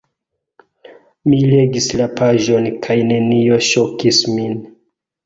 [1.33, 4.57] Mi legis la paĝon kaj nenio ŝokis min.